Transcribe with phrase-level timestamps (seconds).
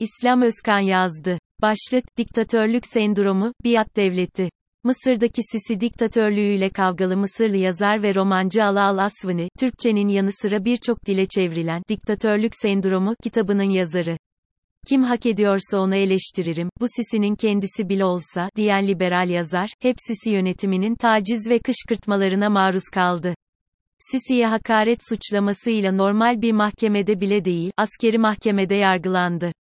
[0.00, 1.38] İslam Özkan yazdı.
[1.62, 4.50] Başlık, Diktatörlük Sendromu, Biat Devleti.
[4.84, 11.26] Mısır'daki Sisi diktatörlüğüyle kavgalı Mısırlı yazar ve romancı Ala al-Asvani, Türkçenin yanı sıra birçok dile
[11.26, 14.16] çevrilen Diktatörlük Sendromu kitabının yazarı.
[14.88, 20.30] Kim hak ediyorsa onu eleştiririm, bu Sisi'nin kendisi bile olsa, diyen liberal yazar, hep Sisi
[20.30, 23.34] yönetiminin taciz ve kışkırtmalarına maruz kaldı.
[23.98, 29.52] Sisi'ye hakaret suçlamasıyla normal bir mahkemede bile değil, askeri mahkemede yargılandı.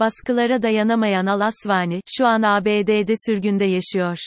[0.00, 4.18] Baskılara dayanamayan Al-Asvani, şu an ABD'de sürgünde yaşıyor.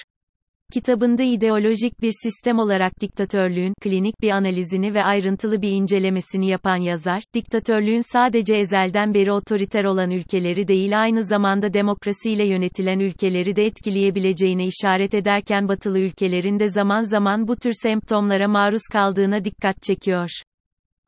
[0.74, 7.24] Kitabında ideolojik bir sistem olarak diktatörlüğün klinik bir analizini ve ayrıntılı bir incelemesini yapan yazar,
[7.34, 14.66] diktatörlüğün sadece ezelden beri otoriter olan ülkeleri değil aynı zamanda demokrasiyle yönetilen ülkeleri de etkileyebileceğine
[14.66, 20.30] işaret ederken batılı ülkelerin de zaman zaman bu tür semptomlara maruz kaldığına dikkat çekiyor.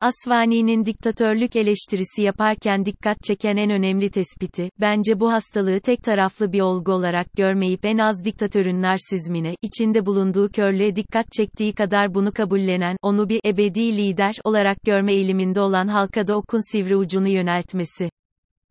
[0.00, 6.60] Asvani'nin diktatörlük eleştirisi yaparken dikkat çeken en önemli tespiti, bence bu hastalığı tek taraflı bir
[6.60, 12.96] olgu olarak görmeyip en az diktatörün narsizmine, içinde bulunduğu körlüğe dikkat çektiği kadar bunu kabullenen,
[13.02, 18.10] onu bir ebedi lider olarak görme eğiliminde olan halka da okun sivri ucunu yöneltmesi.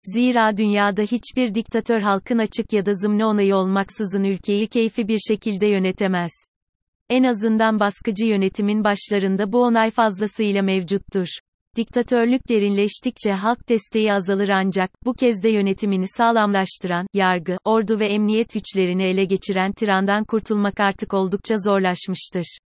[0.03, 5.67] Zira dünyada hiçbir diktatör halkın açık ya da zımni onayı olmaksızın ülkeyi keyfi bir şekilde
[5.67, 6.31] yönetemez.
[7.09, 11.27] En azından baskıcı yönetimin başlarında bu onay fazlasıyla mevcuttur.
[11.75, 18.53] Diktatörlük derinleştikçe halk desteği azalır ancak, bu kez de yönetimini sağlamlaştıran, yargı, ordu ve emniyet
[18.53, 22.57] güçlerini ele geçiren tirandan kurtulmak artık oldukça zorlaşmıştır.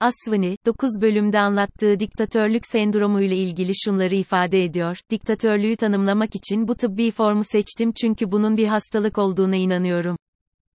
[0.00, 7.10] Asvini, 9 bölümde anlattığı diktatörlük sendromuyla ilgili şunları ifade ediyor, diktatörlüğü tanımlamak için bu tıbbi
[7.10, 10.16] formu seçtim çünkü bunun bir hastalık olduğuna inanıyorum.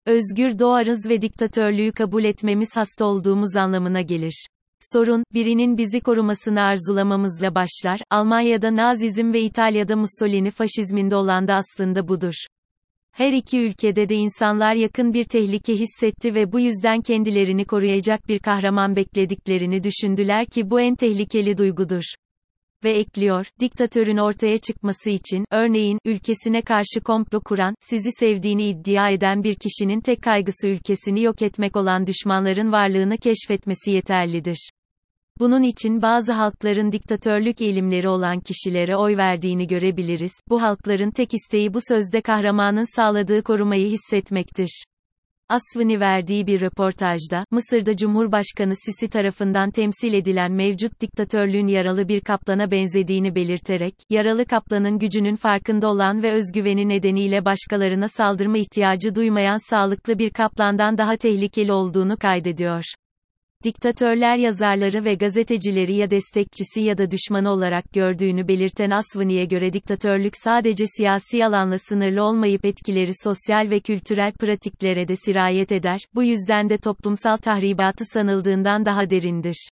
[0.09, 4.47] Özgür doğarız ve diktatörlüğü kabul etmemiz hasta olduğumuz anlamına gelir.
[4.81, 12.09] Sorun, birinin bizi korumasını arzulamamızla başlar, Almanya'da Nazizm ve İtalya'da Mussolini faşizminde olan da aslında
[12.09, 12.35] budur.
[13.13, 18.39] Her iki ülkede de insanlar yakın bir tehlike hissetti ve bu yüzden kendilerini koruyacak bir
[18.39, 22.03] kahraman beklediklerini düşündüler ki bu en tehlikeli duygudur
[22.85, 29.43] ve ekliyor, diktatörün ortaya çıkması için, örneğin, ülkesine karşı komplo kuran, sizi sevdiğini iddia eden
[29.43, 34.71] bir kişinin tek kaygısı ülkesini yok etmek olan düşmanların varlığını keşfetmesi yeterlidir.
[35.39, 40.33] Bunun için bazı halkların diktatörlük eğilimleri olan kişilere oy verdiğini görebiliriz.
[40.49, 44.85] Bu halkların tek isteği bu sözde kahramanın sağladığı korumayı hissetmektir.
[45.51, 52.71] Asvini verdiği bir röportajda, Mısır'da Cumhurbaşkanı Sisi tarafından temsil edilen mevcut diktatörlüğün yaralı bir kaplana
[52.71, 60.19] benzediğini belirterek, yaralı kaplanın gücünün farkında olan ve özgüveni nedeniyle başkalarına saldırma ihtiyacı duymayan sağlıklı
[60.19, 62.85] bir kaplandan daha tehlikeli olduğunu kaydediyor.
[63.65, 70.33] Diktatörler yazarları ve gazetecileri ya destekçisi ya da düşmanı olarak gördüğünü belirten Asvani'ye göre diktatörlük
[70.37, 76.69] sadece siyasi alanla sınırlı olmayıp etkileri sosyal ve kültürel pratiklere de sirayet eder, bu yüzden
[76.69, 79.69] de toplumsal tahribatı sanıldığından daha derindir.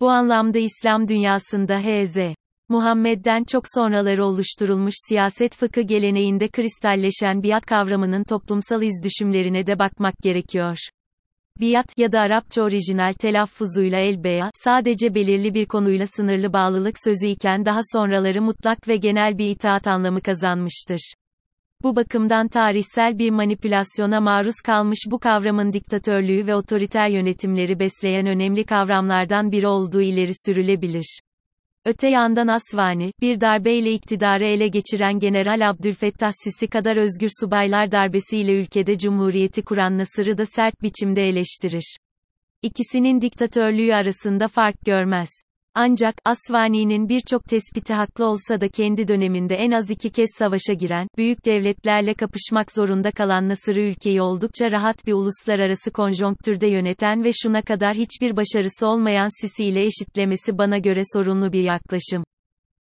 [0.00, 2.16] Bu anlamda İslam dünyasında H.Z.
[2.68, 10.76] Muhammed'den çok sonraları oluşturulmuş siyaset fıkı geleneğinde kristalleşen biat kavramının toplumsal izdüşümlerine de bakmak gerekiyor.
[11.60, 17.64] Biat ya da Arapça orijinal telaffuzuyla elbeya, sadece belirli bir konuyla sınırlı bağlılık sözü iken
[17.64, 21.14] daha sonraları mutlak ve genel bir itaat anlamı kazanmıştır.
[21.82, 28.64] Bu bakımdan tarihsel bir manipülasyona maruz kalmış bu kavramın diktatörlüğü ve otoriter yönetimleri besleyen önemli
[28.64, 31.20] kavramlardan biri olduğu ileri sürülebilir.
[31.84, 38.60] Öte yandan Asvani, bir darbeyle iktidarı ele geçiren General Abdülfettah Sisi kadar özgür subaylar darbesiyle
[38.60, 41.96] ülkede cumhuriyeti kuran Nasır'ı da sert biçimde eleştirir.
[42.62, 45.28] İkisinin diktatörlüğü arasında fark görmez.
[45.74, 51.08] Ancak, Asvani'nin birçok tespiti haklı olsa da kendi döneminde en az iki kez savaşa giren,
[51.16, 57.62] büyük devletlerle kapışmak zorunda kalan Nasır'ı ülkeyi oldukça rahat bir uluslararası konjonktürde yöneten ve şuna
[57.62, 62.24] kadar hiçbir başarısı olmayan Sisi ile eşitlemesi bana göre sorunlu bir yaklaşım.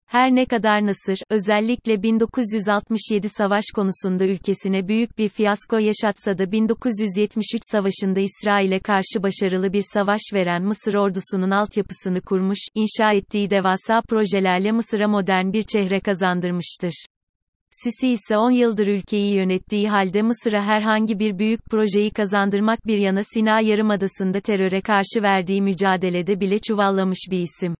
[0.09, 7.61] Her ne kadar Nasır, özellikle 1967 savaş konusunda ülkesine büyük bir fiyasko yaşatsa da 1973
[7.71, 14.71] savaşında İsrail'e karşı başarılı bir savaş veren Mısır ordusunun altyapısını kurmuş, inşa ettiği devasa projelerle
[14.71, 17.05] Mısır'a modern bir çehre kazandırmıştır.
[17.69, 23.21] Sisi ise 10 yıldır ülkeyi yönettiği halde Mısır'a herhangi bir büyük projeyi kazandırmak bir yana
[23.33, 27.75] Sina Yarımadası'nda teröre karşı verdiği mücadelede bile çuvallamış bir isim.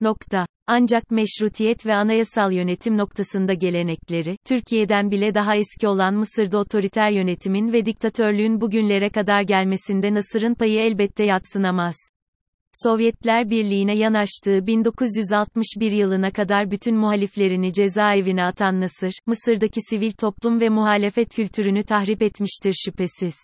[0.00, 0.46] Nokta.
[0.66, 7.72] Ancak meşrutiyet ve anayasal yönetim noktasında gelenekleri, Türkiye'den bile daha eski olan Mısır'da otoriter yönetimin
[7.72, 11.96] ve diktatörlüğün bugünlere kadar gelmesinde Nasır'ın payı elbette yatsınamaz.
[12.84, 20.68] Sovyetler Birliği'ne yanaştığı 1961 yılına kadar bütün muhaliflerini cezaevine atan Nasır, Mısır'daki sivil toplum ve
[20.68, 23.36] muhalefet kültürünü tahrip etmiştir şüphesiz.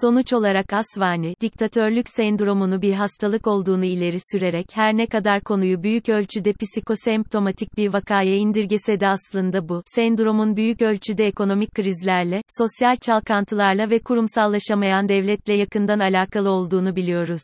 [0.00, 6.08] Sonuç olarak Asvani, diktatörlük sendromunu bir hastalık olduğunu ileri sürerek her ne kadar konuyu büyük
[6.08, 13.90] ölçüde psikosemptomatik bir vakaya indirgese de aslında bu, sendromun büyük ölçüde ekonomik krizlerle, sosyal çalkantılarla
[13.90, 17.42] ve kurumsallaşamayan devletle yakından alakalı olduğunu biliyoruz.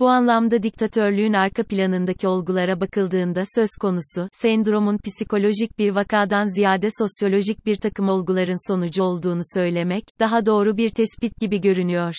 [0.00, 7.66] Bu anlamda diktatörlüğün arka planındaki olgulara bakıldığında söz konusu, sendromun psikolojik bir vakadan ziyade sosyolojik
[7.66, 12.14] bir takım olguların sonucu olduğunu söylemek, daha doğru bir tespit gibi görünüyor.